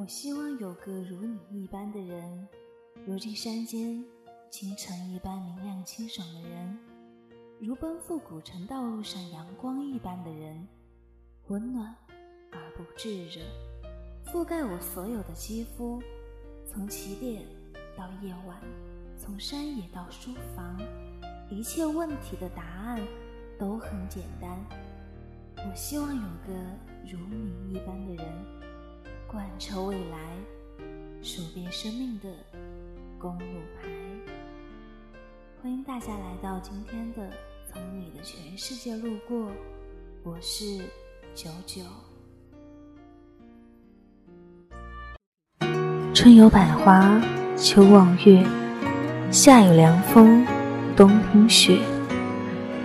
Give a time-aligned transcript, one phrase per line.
[0.00, 2.48] 我希望有个如你一般的人，
[3.04, 4.02] 如这山间
[4.48, 6.78] 清晨一般明亮清爽的人，
[7.60, 10.66] 如奔赴古城道路上阳光一般的人，
[11.48, 11.94] 温暖
[12.50, 13.42] 而不炙热，
[14.24, 16.02] 覆盖我所有的肌肤，
[16.64, 17.44] 从起点
[17.94, 18.58] 到夜晚，
[19.18, 20.80] 从山野到书房，
[21.50, 22.98] 一切问题的答案
[23.58, 24.58] 都很简单。
[25.58, 26.54] 我希望有个
[27.04, 28.26] 如你一般的人，
[29.32, 30.18] 贯彻未来，
[31.22, 32.28] 数遍生命的
[33.16, 33.44] 公路
[33.80, 33.88] 牌。
[35.62, 37.22] 欢迎大家来到今天的
[37.72, 39.38] 《从你的全世界路过》，
[40.24, 40.78] 我是
[41.32, 41.80] 九九。
[46.12, 47.22] 春有百花，
[47.56, 48.44] 秋望月，
[49.30, 50.44] 夏有凉风，
[50.96, 51.78] 冬听雪。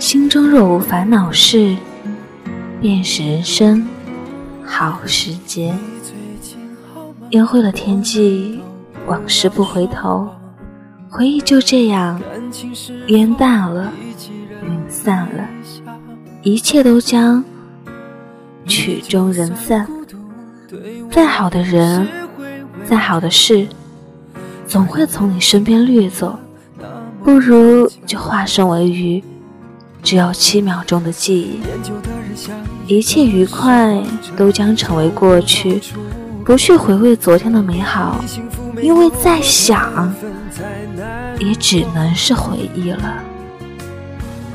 [0.00, 1.76] 心中若无烦恼事。
[2.80, 3.86] 便是人生
[4.64, 5.72] 好时节。
[7.32, 8.60] 烟灰了天际，
[9.06, 10.28] 往事不回头，
[11.08, 12.20] 回忆就这样
[13.06, 13.90] 烟淡了，
[14.62, 15.48] 云散了，
[16.42, 17.42] 一切都将
[18.66, 19.88] 曲终人散。
[21.10, 22.06] 再好的人，
[22.84, 23.66] 再好的事，
[24.66, 26.38] 总会从你身边掠走，
[27.24, 29.24] 不如就化身为鱼，
[30.02, 31.62] 只有七秒钟的记忆。
[32.86, 34.02] 一切愉快
[34.36, 35.80] 都将成为过去，
[36.44, 38.22] 不去回味昨天的美好，
[38.80, 40.12] 因为再想，
[41.38, 43.14] 也只能是回忆了。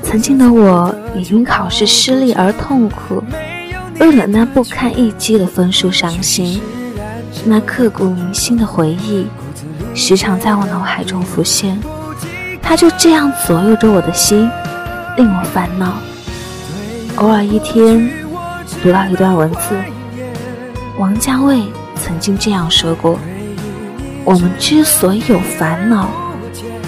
[0.04, 3.24] 曾经的我也因考试失利而痛苦，
[4.00, 6.62] 为了那不堪一击的分数伤心，
[7.46, 9.28] 那刻骨铭心的回忆
[9.96, 11.80] 时常在我脑海中浮现，
[12.62, 14.50] 它就这样左右着我的心，
[15.16, 15.94] 令我烦恼。
[17.16, 18.10] 偶尔一天
[18.84, 19.76] 读到一段文字，
[20.98, 21.62] 王家卫
[21.96, 23.20] 曾经这样说过
[24.26, 26.10] ：“我们之所以有烦恼，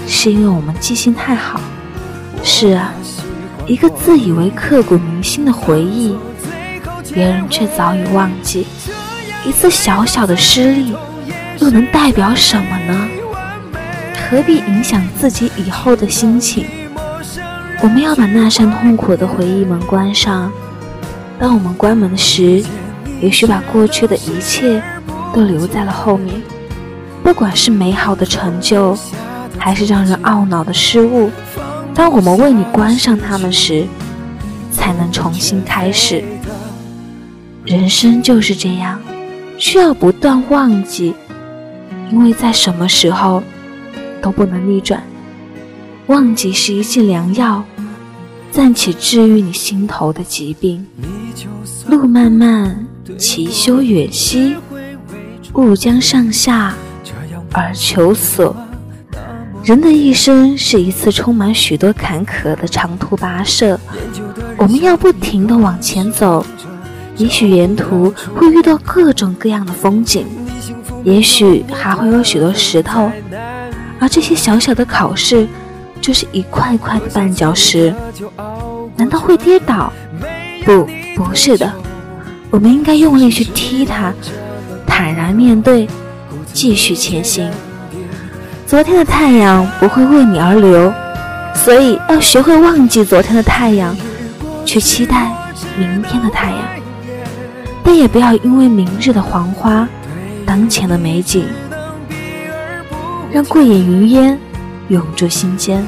[0.07, 1.61] 是因为我们记性太好。”
[2.43, 2.91] 是啊，
[3.67, 6.17] 一个自以为刻骨铭心的回忆，
[7.13, 8.65] 别人却早已忘记。
[9.45, 10.95] 一次小小的失利，
[11.59, 13.07] 又能代表什么呢？
[14.29, 16.65] 何必影响自己以后的心情？
[17.81, 20.51] 我们要把那扇痛苦的回忆门关上。
[21.39, 22.63] 当我们关门时，
[23.21, 24.81] 也许把过去的一切
[25.33, 26.41] 都留在了后面。
[27.23, 28.97] 不管是美好的成就，
[29.57, 31.29] 还是让人懊恼的失误，
[31.93, 33.85] 当我们为你关上它们时，
[34.71, 36.23] 才能重新开始。
[37.65, 38.99] 人生就是这样，
[39.57, 41.13] 需要不断忘记，
[42.09, 43.43] 因为在什么时候
[44.21, 45.03] 都不能逆转。
[46.07, 47.63] 忘记是一剂良药，
[48.49, 50.87] 暂且治愈你心头的疾病。
[51.87, 52.87] 路漫漫
[53.17, 54.55] 其修远兮，
[55.53, 56.73] 勿将上下
[57.51, 58.55] 而求索。
[59.63, 63.79] 人的一生是一次充满许多坎坷的长途跋涉，
[64.57, 66.45] 我们要不停地往前走。
[67.17, 70.25] 也许沿途会遇到各种各样的风景，
[71.03, 73.11] 也许还会有许多石头，
[73.99, 75.47] 而这些小小的考试。
[76.01, 77.93] 就是一块块的绊脚石，
[78.95, 79.91] 难道会跌倒？
[80.63, 81.69] 不，不是的，
[82.49, 84.13] 我们应该用力去踢它，
[84.85, 85.87] 坦然面对，
[86.51, 87.49] 继续前行。
[88.65, 90.91] 昨天的太阳不会为你而流，
[91.53, 93.95] 所以要学会忘记昨天的太阳，
[94.65, 95.31] 去期待
[95.77, 96.59] 明天的太阳。
[97.83, 99.87] 但也不要因为明日的黄花，
[100.45, 101.45] 当前的美景，
[103.31, 104.39] 让过眼云烟。
[104.89, 105.85] 永驻心间，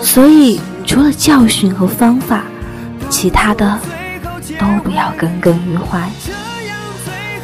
[0.00, 2.42] 所以除了教训和方法，
[3.08, 3.78] 其他的
[4.60, 6.06] 都不要耿耿于怀。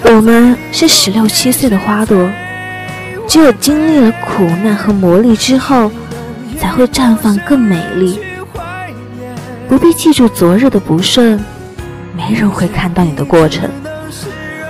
[0.05, 2.31] 我们是十六七岁的花朵，
[3.27, 5.91] 只有经历了苦难和磨砺之后，
[6.61, 8.21] 才会绽放更美丽。
[9.67, 11.43] 不必记住昨日的不顺，
[12.15, 13.69] 没人会看到你的过程。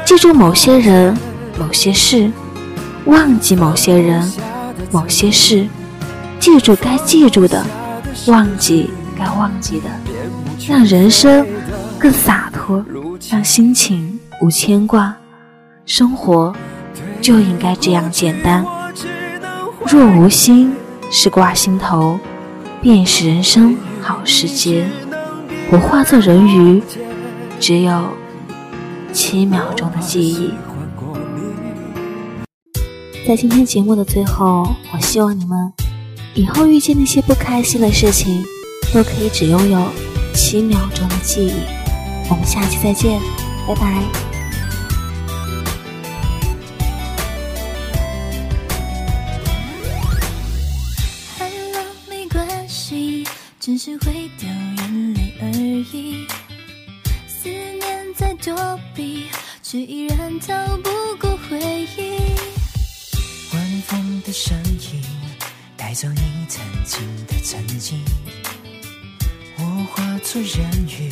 [0.05, 1.15] 记住某些人、
[1.59, 2.31] 某些事，
[3.07, 4.33] 忘记某些人、
[4.92, 5.66] 某些事。
[6.39, 7.66] 记住该记住的，
[8.27, 9.91] 忘记该忘记的，
[10.69, 11.45] 让人生
[11.98, 12.84] 更洒脱，
[13.31, 15.15] 让心情无牵挂。
[15.84, 16.54] 生活
[17.21, 18.65] 就应该这样简单。
[19.87, 20.75] 若无心
[21.10, 22.19] 事挂心头，
[22.83, 24.87] 便是人生好时节。
[25.71, 26.83] 我化作人鱼，
[27.59, 28.09] 只有
[29.13, 30.53] 七秒钟的记忆。
[33.27, 35.72] 在今天节目的最后，我希望你们。
[36.34, 38.45] 以后遇见那些不开心的事情，
[38.92, 39.83] 都可以只拥有
[40.34, 41.76] 七秒钟的记忆。
[42.28, 43.21] 我们下期再见
[43.69, 44.03] 拜拜。
[51.39, 53.25] 哈喽没关系
[53.61, 55.49] 只是会掉眼泪而
[55.93, 56.27] 已。
[57.28, 58.55] 思念在躲
[58.95, 59.27] 避
[59.63, 60.91] 却依然逃不
[61.21, 61.59] 过回
[61.97, 62.19] 忆。
[63.55, 65.03] 晚风的声音
[65.77, 68.05] 带走你曾经的曾经
[69.59, 69.63] 我
[69.93, 71.11] 化作人鱼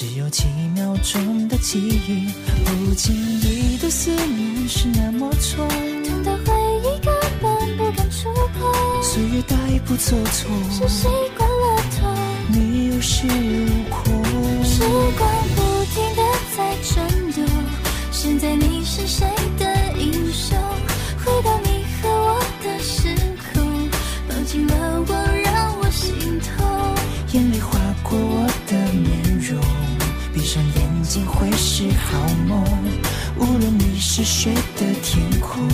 [0.00, 0.44] 只有几
[0.74, 2.32] 秒钟的记忆，
[2.64, 5.68] 不经意的思念是那么重，
[6.02, 9.54] 痛到回忆根本不敢触碰，岁月带
[9.84, 11.06] 不走错，是习
[11.36, 12.16] 惯了痛，
[12.48, 14.80] 你有恃无恐，时
[15.18, 16.22] 光不停的
[16.56, 16.74] 在
[34.22, 35.69] 是谁的天空。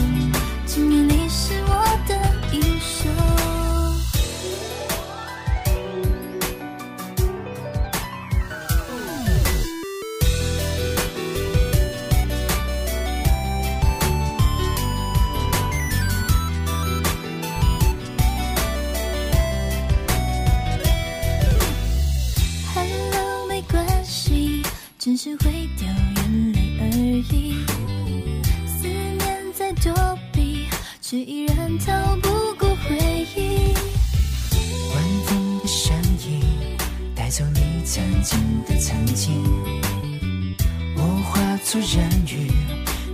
[31.09, 32.99] 却依然逃不过回
[33.37, 33.73] 忆。
[34.93, 35.97] 晚风的声
[36.29, 36.43] 音
[37.15, 38.37] 带走你曾经
[38.67, 39.41] 的曾经，
[40.97, 42.51] 我化作人鱼，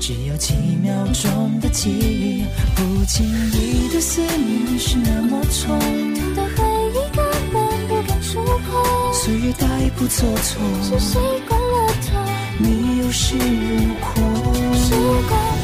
[0.01, 2.45] 只有几秒钟的记忆，
[2.75, 5.79] 不经意的思念是那么重，
[6.15, 7.23] 痛的回忆根
[7.53, 9.69] 本不敢触碰，岁月带
[9.99, 12.25] 不走错，是习惯了痛。
[12.57, 14.33] 你有恃无恐。
[14.75, 14.95] 时
[15.29, 15.62] 光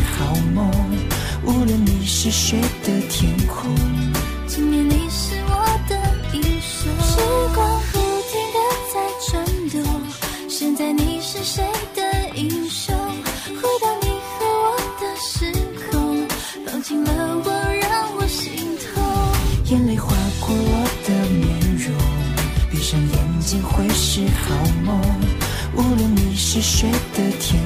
[0.00, 0.70] 好梦，
[1.44, 3.74] 无论你是谁的天空。
[4.46, 5.54] 今夜你是我
[5.88, 5.96] 的
[6.32, 6.90] 英雄。
[7.00, 7.20] 时
[7.54, 7.98] 光不
[8.28, 8.58] 停的
[8.92, 8.96] 在
[9.30, 10.02] 转动，
[10.48, 11.64] 现在你是谁
[11.94, 12.02] 的
[12.34, 12.94] 英雄？
[13.46, 15.52] 回到你和我的时
[15.90, 16.26] 空，
[16.64, 17.50] 抱紧了我，
[17.80, 19.02] 让我心痛。
[19.66, 21.46] 眼泪划过我的面
[21.76, 21.94] 容，
[22.70, 24.54] 闭上眼睛会是好
[24.84, 25.00] 梦，
[25.74, 27.57] 无论你是谁的天